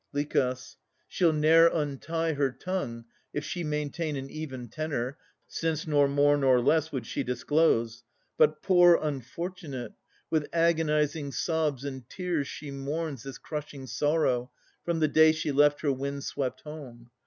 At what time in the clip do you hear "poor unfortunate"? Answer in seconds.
8.63-9.93